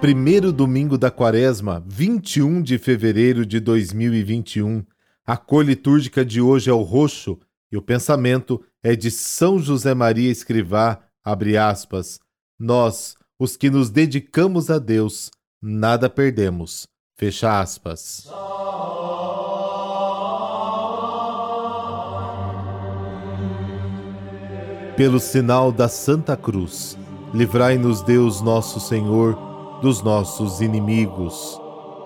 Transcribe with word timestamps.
primeiro 0.00 0.52
domingo 0.52 0.96
da 0.96 1.10
quaresma, 1.10 1.82
21 1.84 2.62
de 2.62 2.78
fevereiro 2.78 3.44
de 3.44 3.58
2021. 3.58 4.84
A 5.26 5.36
cor 5.36 5.64
litúrgica 5.64 6.24
de 6.24 6.40
hoje 6.40 6.70
é 6.70 6.72
o 6.72 6.82
roxo 6.82 7.36
e 7.70 7.76
o 7.76 7.82
pensamento 7.82 8.62
é 8.80 8.94
de 8.94 9.10
São 9.10 9.58
José 9.58 9.94
Maria 9.94 10.30
Escrivá, 10.30 11.00
abre 11.24 11.56
aspas. 11.56 12.20
Nós, 12.56 13.16
os 13.38 13.56
que 13.56 13.68
nos 13.68 13.90
dedicamos 13.90 14.70
a 14.70 14.78
Deus, 14.78 15.32
nada 15.60 16.08
perdemos, 16.08 16.86
fecha 17.16 17.60
aspas. 17.60 18.28
Pelo 24.96 25.18
sinal 25.18 25.72
da 25.72 25.88
Santa 25.88 26.36
Cruz, 26.36 26.96
livrai-nos 27.34 28.00
Deus 28.02 28.40
nosso 28.40 28.78
Senhor 28.78 29.47
dos 29.80 30.02
nossos 30.02 30.60
inimigos. 30.60 31.60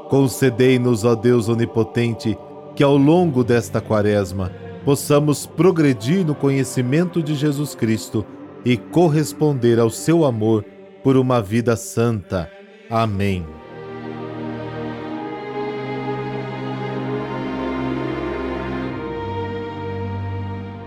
Concedei-nos, 0.08 1.04
ó 1.04 1.14
Deus 1.14 1.48
Onipotente, 1.48 2.36
que 2.74 2.82
ao 2.82 2.96
longo 2.96 3.42
desta 3.42 3.80
quaresma 3.80 4.52
possamos 4.84 5.46
progredir 5.46 6.24
no 6.26 6.34
conhecimento 6.34 7.22
de 7.22 7.34
Jesus 7.34 7.74
Cristo 7.74 8.24
e 8.64 8.76
corresponder 8.76 9.78
ao 9.78 9.90
seu 9.90 10.24
amor 10.24 10.64
por 11.02 11.16
uma 11.16 11.40
vida 11.40 11.76
santa. 11.76 12.50
Amém. 12.90 13.44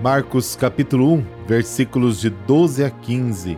Marcos 0.02 0.56
capítulo 0.56 1.14
1, 1.14 1.26
versículos 1.48 2.22
de 2.22 2.30
12 2.30 2.84
a 2.84 2.92
15. 2.92 3.58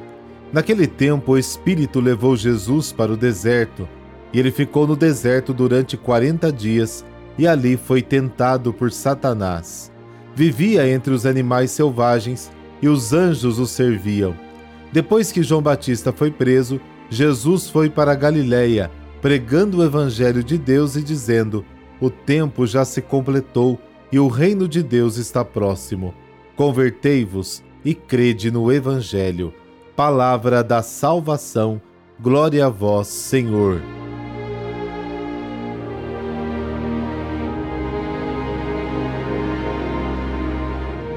Naquele 0.52 0.88
tempo, 0.88 1.34
o 1.34 1.38
Espírito 1.38 2.00
levou 2.00 2.36
Jesus 2.36 2.92
para 2.92 3.12
o 3.12 3.17
deserto, 3.17 3.88
e 4.31 4.40
ele 4.40 4.52
ficou 4.52 4.88
no 4.88 4.95
deserto 4.95 5.54
durante 5.54 5.98
quarenta 5.98 6.52
dias, 6.52 7.06
e 7.38 7.45
ali 7.48 7.76
foi 7.76 8.02
tentado 8.02 8.73
por 8.73 8.92
Satanás. 8.92 9.92
Vivia 10.34 10.89
entre 10.89 11.14
os 11.14 11.26
animais 11.26 11.72
selvagens, 11.72 12.52
e 12.81 12.88
os 12.88 13.12
anjos 13.12 13.59
o 13.59 13.66
serviam. 13.66 14.36
Depois 14.92 15.31
que 15.31 15.44
João 15.44 15.62
Batista 15.62 16.14
foi 16.14 16.31
preso, 16.31 16.80
Jesus 17.09 17.70
foi 17.70 17.89
para 17.89 18.16
Galiléia, 18.16 18.89
pregando 19.22 19.80
o 19.80 19.84
evangelho 19.84 20.44
de 20.44 20.58
Deus 20.58 20.95
e 20.95 21.02
dizendo: 21.02 21.66
O 22.00 22.09
tempo 22.09 22.67
já 22.67 22.86
se 22.86 23.02
completou 23.02 23.80
e 24.11 24.20
o 24.20 24.28
reino 24.28 24.67
de 24.67 24.84
Deus 24.84 25.17
está 25.17 25.44
próximo. 25.44 26.14
Convertei-vos 26.56 27.64
e 27.84 27.95
crede 27.95 28.52
no 28.52 28.72
evangelho 28.72 29.54
palavra 29.98 30.64
da 30.64 30.84
salvação. 30.84 31.81
Glória 32.20 32.67
a 32.67 32.70
vós, 32.70 33.08
Senhor. 33.08 33.81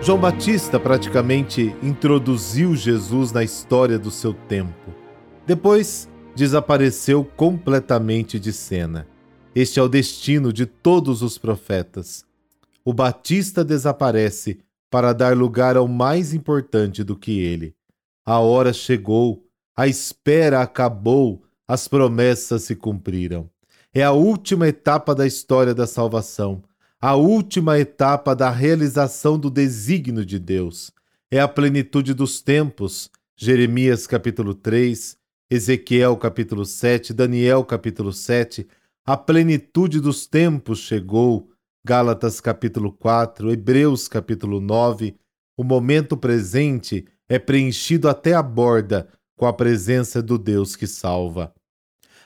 João 0.01 0.19
Batista 0.19 0.81
praticamente 0.81 1.77
introduziu 1.83 2.75
Jesus 2.75 3.33
na 3.33 3.45
história 3.45 3.99
do 3.99 4.11
seu 4.11 4.33
tempo. 4.33 4.95
Depois, 5.47 6.09
desapareceu 6.35 7.23
completamente 7.37 8.41
de 8.41 8.51
cena. 8.51 9.07
Este 9.55 9.79
é 9.79 9.83
o 9.83 9.91
destino 9.91 10.55
de 10.55 10.65
todos 10.65 11.21
os 11.21 11.37
profetas. 11.37 12.25
O 12.83 12.95
Batista 12.95 13.63
desaparece 13.63 14.59
para 14.91 15.13
dar 15.13 15.37
lugar 15.37 15.77
ao 15.77 15.87
mais 15.87 16.33
importante 16.33 17.05
do 17.05 17.15
que 17.15 17.41
ele. 17.41 17.75
A 18.25 18.39
hora 18.39 18.73
chegou, 18.73 19.47
a 19.77 19.87
espera 19.87 20.61
acabou, 20.61 21.43
as 21.67 21.89
promessas 21.89 22.65
se 22.65 22.77
cumpriram. 22.77 23.49
É 23.93 24.03
a 24.03 24.13
última 24.13 24.69
etapa 24.69 25.15
da 25.15 25.27
história 25.27 25.75
da 25.75 25.87
salvação, 25.87 26.63
a 27.01 27.15
última 27.15 27.79
etapa 27.79 28.37
da 28.37 28.51
realização 28.51 29.39
do 29.39 29.51
desígnio 29.51 30.25
de 30.25 30.39
Deus. 30.39 30.93
É 31.31 31.41
a 31.41 31.49
plenitude 31.49 32.13
dos 32.13 32.43
tempos. 32.43 33.11
Jeremias 33.37 34.07
capítulo 34.07 34.53
3, 34.53 35.17
Ezequiel 35.51 36.17
capítulo 36.17 36.67
7, 36.67 37.15
Daniel 37.15 37.65
capítulo 37.65 38.13
7. 38.13 38.69
A 39.07 39.17
plenitude 39.17 39.99
dos 39.99 40.27
tempos 40.27 40.81
chegou. 40.81 41.49
Gálatas 41.83 42.39
capítulo 42.39 42.93
4, 42.93 43.51
Hebreus 43.51 44.07
capítulo 44.07 44.61
9. 44.61 45.17
O 45.57 45.65
momento 45.65 46.17
presente 46.17 47.07
é 47.31 47.39
preenchido 47.39 48.09
até 48.09 48.35
a 48.35 48.43
borda 48.43 49.09
com 49.37 49.47
a 49.47 49.53
presença 49.53 50.21
do 50.21 50.37
Deus 50.37 50.75
que 50.75 50.87
salva. 50.87 51.55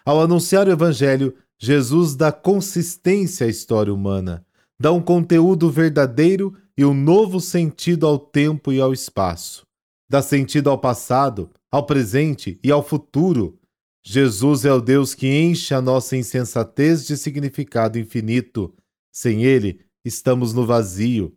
Ao 0.03 0.19
anunciar 0.19 0.67
o 0.67 0.73
Evangelho, 0.73 1.37
Jesus 1.59 2.17
dá 2.17 2.33
consistência 2.33 3.47
à 3.47 3.51
história 3.51 3.93
humana, 3.93 4.45
dá 4.81 4.91
um 4.91 5.03
conteúdo 5.03 5.71
verdadeiro 5.71 6.57
e 6.77 6.85
um 6.87 6.95
novo 6.95 7.39
sentido 7.39 8.07
ao 8.07 8.19
tempo 8.19 8.73
e 8.73 8.81
ao 8.81 8.95
espaço. 8.95 9.67
Dá 10.09 10.23
sentido 10.23 10.71
ao 10.71 10.79
passado, 10.79 11.51
ao 11.71 11.85
presente 11.85 12.59
e 12.65 12.73
ao 12.73 12.83
futuro. 12.83 13.59
Jesus 14.03 14.65
é 14.65 14.73
o 14.73 14.81
Deus 14.81 15.15
que 15.15 15.29
enche 15.29 15.75
a 15.75 15.83
nossa 15.83 16.17
insensatez 16.17 17.07
de 17.07 17.17
significado 17.17 17.99
infinito. 17.99 18.75
Sem 19.13 19.45
ele, 19.45 19.81
estamos 20.05 20.55
no 20.55 20.67
vazio. 20.67 21.37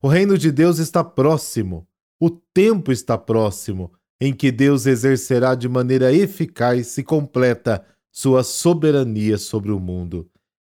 O 0.00 0.08
reino 0.08 0.36
de 0.36 0.52
Deus 0.52 0.78
está 0.78 1.02
próximo. 1.02 1.86
O 2.22 2.30
tempo 2.30 2.92
está 2.92 3.18
próximo 3.18 3.92
em 4.20 4.32
que 4.32 4.52
Deus 4.52 4.86
exercerá 4.86 5.56
de 5.56 5.68
maneira 5.68 6.12
eficaz 6.12 6.96
e 6.96 7.02
completa 7.02 7.84
sua 8.12 8.44
soberania 8.44 9.36
sobre 9.36 9.72
o 9.72 9.80
mundo. 9.80 10.30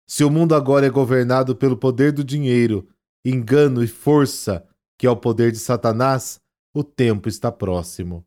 Se 0.08 0.22
o 0.22 0.30
mundo 0.30 0.54
agora 0.54 0.86
é 0.86 0.90
governado 0.90 1.56
pelo 1.56 1.76
poder 1.76 2.12
do 2.12 2.22
dinheiro, 2.22 2.88
engano 3.24 3.82
e 3.82 3.88
força, 3.88 4.64
que 4.96 5.08
é 5.08 5.10
o 5.10 5.16
poder 5.16 5.50
de 5.50 5.58
Satanás, 5.58 6.38
o 6.72 6.84
tempo 6.84 7.28
está 7.28 7.50
próximo. 7.50 8.24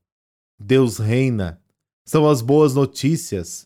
Deus 0.59 0.97
reina. 0.97 1.61
São 2.05 2.27
as 2.27 2.41
boas 2.41 2.75
notícias. 2.75 3.65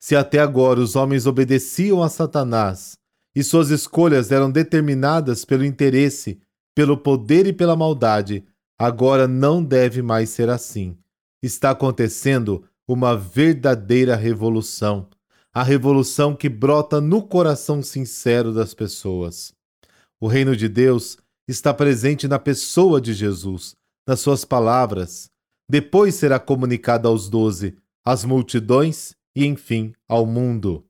Se 0.00 0.14
até 0.14 0.38
agora 0.38 0.78
os 0.78 0.94
homens 0.94 1.26
obedeciam 1.26 2.00
a 2.00 2.08
Satanás 2.08 2.96
e 3.34 3.42
suas 3.42 3.70
escolhas 3.70 4.30
eram 4.30 4.52
determinadas 4.52 5.44
pelo 5.44 5.64
interesse, 5.64 6.40
pelo 6.76 6.96
poder 6.96 7.48
e 7.48 7.52
pela 7.52 7.74
maldade, 7.74 8.44
Agora 8.78 9.28
não 9.28 9.62
deve 9.64 10.02
mais 10.02 10.30
ser 10.30 10.48
assim. 10.48 10.96
Está 11.42 11.70
acontecendo 11.70 12.64
uma 12.86 13.16
verdadeira 13.16 14.16
revolução. 14.16 15.08
A 15.52 15.62
revolução 15.62 16.34
que 16.34 16.48
brota 16.48 17.00
no 17.00 17.22
coração 17.22 17.82
sincero 17.82 18.52
das 18.52 18.74
pessoas. 18.74 19.54
O 20.20 20.26
reino 20.26 20.56
de 20.56 20.68
Deus 20.68 21.16
está 21.46 21.72
presente 21.72 22.26
na 22.26 22.38
pessoa 22.38 23.00
de 23.00 23.12
Jesus, 23.12 23.76
nas 24.06 24.20
suas 24.20 24.44
palavras. 24.44 25.30
Depois 25.68 26.14
será 26.16 26.38
comunicado 26.40 27.06
aos 27.06 27.28
doze, 27.28 27.76
às 28.04 28.24
multidões 28.24 29.14
e, 29.34 29.46
enfim, 29.46 29.92
ao 30.08 30.26
mundo. 30.26 30.84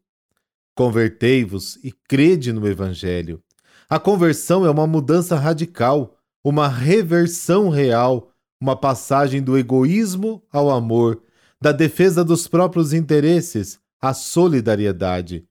Convertei-vos 0.74 1.76
e 1.84 1.92
crede 1.92 2.52
no 2.52 2.66
Evangelho. 2.66 3.42
A 3.88 4.00
conversão 4.00 4.64
é 4.64 4.70
uma 4.70 4.86
mudança 4.86 5.36
radical 5.36 6.16
uma 6.44 6.68
reversão 6.68 7.70
real, 7.70 8.30
uma 8.60 8.76
passagem 8.76 9.42
do 9.42 9.56
egoísmo 9.56 10.42
ao 10.52 10.70
amor, 10.70 11.22
da 11.60 11.72
defesa 11.72 12.22
dos 12.22 12.46
próprios 12.46 12.92
interesses 12.92 13.80
à 13.98 14.12
solidariedade. 14.12 15.46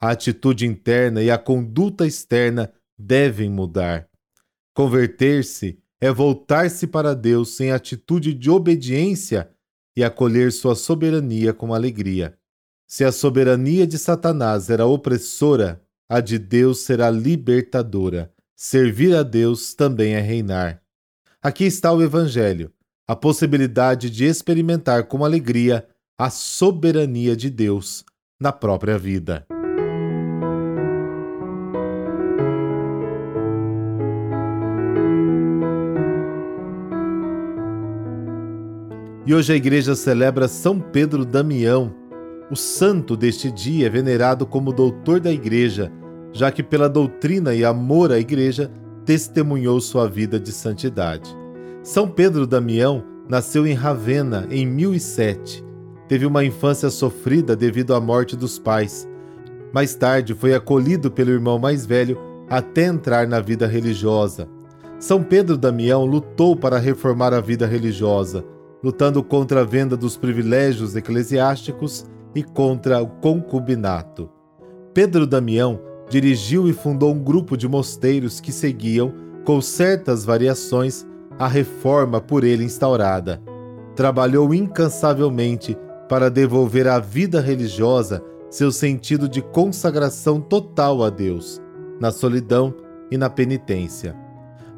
A 0.00 0.10
atitude 0.10 0.66
interna 0.66 1.22
e 1.22 1.30
a 1.30 1.38
conduta 1.38 2.04
externa 2.04 2.72
devem 2.98 3.48
mudar. 3.48 4.08
Converter-se 4.74 5.78
é 6.00 6.10
voltar-se 6.10 6.88
para 6.88 7.14
Deus 7.14 7.54
sem 7.54 7.70
atitude 7.70 8.34
de 8.34 8.50
obediência 8.50 9.48
e 9.96 10.02
acolher 10.02 10.50
sua 10.50 10.74
soberania 10.74 11.52
com 11.52 11.72
alegria. 11.72 12.36
Se 12.88 13.04
a 13.04 13.12
soberania 13.12 13.86
de 13.86 13.96
Satanás 13.96 14.68
era 14.68 14.84
opressora, 14.84 15.80
a 16.08 16.20
de 16.20 16.38
Deus 16.38 16.80
será 16.80 17.08
libertadora. 17.08 18.31
Servir 18.56 19.14
a 19.16 19.22
Deus 19.22 19.74
também 19.74 20.14
é 20.14 20.20
reinar. 20.20 20.82
Aqui 21.42 21.64
está 21.64 21.92
o 21.92 22.02
Evangelho, 22.02 22.72
a 23.08 23.16
possibilidade 23.16 24.10
de 24.10 24.24
experimentar 24.24 25.04
com 25.04 25.24
alegria 25.24 25.86
a 26.18 26.30
soberania 26.30 27.34
de 27.34 27.50
Deus 27.50 28.04
na 28.40 28.52
própria 28.52 28.98
vida. 28.98 29.46
E 39.24 39.34
hoje 39.34 39.52
a 39.52 39.56
igreja 39.56 39.94
celebra 39.94 40.46
São 40.46 40.78
Pedro 40.78 41.24
Damião. 41.24 41.94
O 42.50 42.56
santo 42.56 43.16
deste 43.16 43.50
dia 43.50 43.86
é 43.86 43.90
venerado 43.90 44.44
como 44.44 44.72
doutor 44.72 45.20
da 45.20 45.32
igreja 45.32 45.90
já 46.32 46.50
que 46.50 46.62
pela 46.62 46.88
doutrina 46.88 47.54
e 47.54 47.64
amor 47.64 48.10
à 48.10 48.18
Igreja 48.18 48.70
testemunhou 49.04 49.80
sua 49.80 50.08
vida 50.08 50.38
de 50.38 50.52
santidade. 50.52 51.36
São 51.82 52.08
Pedro 52.08 52.46
Damião 52.46 53.04
nasceu 53.28 53.66
em 53.66 53.74
Ravenna 53.74 54.46
em 54.50 54.66
1007. 54.66 55.64
teve 56.08 56.26
uma 56.26 56.44
infância 56.44 56.90
sofrida 56.90 57.56
devido 57.56 57.94
à 57.94 58.00
morte 58.00 58.36
dos 58.36 58.58
pais. 58.58 59.08
Mais 59.72 59.94
tarde 59.94 60.34
foi 60.34 60.54
acolhido 60.54 61.10
pelo 61.10 61.30
irmão 61.30 61.58
mais 61.58 61.86
velho 61.86 62.18
até 62.48 62.84
entrar 62.84 63.26
na 63.26 63.40
vida 63.40 63.66
religiosa. 63.66 64.46
São 64.98 65.22
Pedro 65.22 65.56
Damião 65.56 66.04
lutou 66.04 66.54
para 66.54 66.78
reformar 66.78 67.32
a 67.32 67.40
vida 67.40 67.66
religiosa, 67.66 68.44
lutando 68.84 69.22
contra 69.22 69.62
a 69.62 69.64
venda 69.64 69.96
dos 69.96 70.16
privilégios 70.16 70.94
eclesiásticos 70.94 72.04
e 72.34 72.42
contra 72.42 73.02
o 73.02 73.06
concubinato. 73.06 74.28
Pedro 74.92 75.26
Damião 75.26 75.80
dirigiu 76.08 76.68
e 76.68 76.72
fundou 76.72 77.12
um 77.12 77.18
grupo 77.18 77.56
de 77.56 77.68
mosteiros 77.68 78.40
que 78.40 78.52
seguiam, 78.52 79.12
com 79.44 79.60
certas 79.60 80.24
variações, 80.24 81.06
a 81.38 81.48
reforma 81.48 82.20
por 82.20 82.44
ele 82.44 82.64
instaurada. 82.64 83.42
Trabalhou 83.96 84.54
incansavelmente 84.54 85.76
para 86.08 86.30
devolver 86.30 86.86
à 86.86 86.98
vida 86.98 87.40
religiosa 87.40 88.22
seu 88.50 88.70
sentido 88.70 89.28
de 89.28 89.40
consagração 89.40 90.40
total 90.40 91.02
a 91.02 91.08
Deus, 91.08 91.60
na 91.98 92.10
solidão 92.10 92.74
e 93.10 93.16
na 93.16 93.30
penitência. 93.30 94.14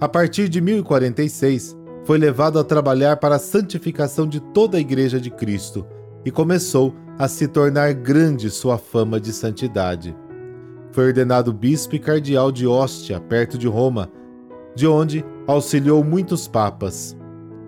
A 0.00 0.08
partir 0.08 0.48
de 0.48 0.60
1046, 0.60 1.76
foi 2.04 2.18
levado 2.18 2.58
a 2.58 2.64
trabalhar 2.64 3.16
para 3.16 3.36
a 3.36 3.38
santificação 3.40 4.28
de 4.28 4.38
toda 4.38 4.76
a 4.76 4.80
Igreja 4.80 5.20
de 5.20 5.30
Cristo 5.30 5.86
e 6.24 6.30
começou 6.30 6.94
a 7.18 7.26
se 7.28 7.48
tornar 7.48 7.92
grande 7.94 8.50
sua 8.50 8.78
fama 8.78 9.20
de 9.20 9.32
santidade. 9.32 10.14
Foi 10.94 11.08
ordenado 11.08 11.52
bispo 11.52 11.96
e 11.96 11.98
cardeal 11.98 12.52
de 12.52 12.68
Ostia, 12.68 13.20
perto 13.20 13.58
de 13.58 13.66
Roma, 13.66 14.08
de 14.76 14.86
onde 14.86 15.24
auxiliou 15.44 16.04
muitos 16.04 16.46
papas. 16.46 17.16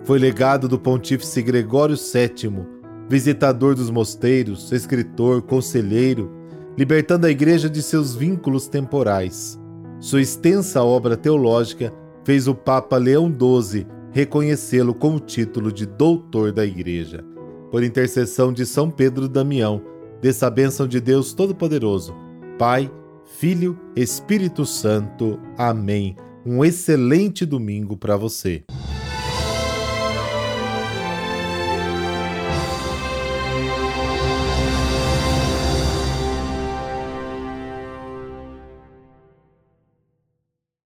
Foi 0.04 0.16
legado 0.16 0.68
do 0.68 0.78
pontífice 0.78 1.42
Gregório 1.42 1.96
VII, 1.96 2.64
visitador 3.08 3.74
dos 3.74 3.90
mosteiros, 3.90 4.70
escritor, 4.70 5.42
conselheiro, 5.42 6.30
libertando 6.78 7.26
a 7.26 7.30
igreja 7.30 7.68
de 7.68 7.82
seus 7.82 8.14
vínculos 8.14 8.68
temporais. 8.68 9.60
Sua 9.98 10.20
extensa 10.20 10.84
obra 10.84 11.16
teológica 11.16 11.92
fez 12.24 12.46
o 12.46 12.54
Papa 12.54 12.96
Leão 12.96 13.26
XII 13.28 13.88
reconhecê-lo 14.12 14.94
com 14.94 15.16
o 15.16 15.20
título 15.20 15.72
de 15.72 15.84
Doutor 15.84 16.52
da 16.52 16.64
Igreja. 16.64 17.24
Por 17.72 17.82
intercessão 17.82 18.52
de 18.52 18.64
São 18.64 18.88
Pedro 18.88 19.28
Damião, 19.28 19.82
dessa 20.22 20.48
bênção 20.48 20.86
de 20.86 21.00
Deus 21.00 21.34
Todo-Poderoso, 21.34 22.14
Pai, 22.56 22.88
Filho, 23.26 23.78
Espírito 23.94 24.64
Santo. 24.64 25.38
Amém. 25.58 26.16
Um 26.44 26.64
excelente 26.64 27.44
domingo 27.44 27.96
para 27.96 28.16
você. 28.16 28.64